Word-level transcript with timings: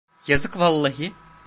Yazık 0.27 0.59
vallahi. 0.59 1.13